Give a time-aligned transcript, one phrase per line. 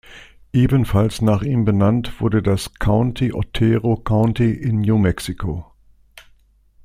[0.53, 5.71] Ebenfalls nach ihm benannt wurde das County Otero County in New Mexico.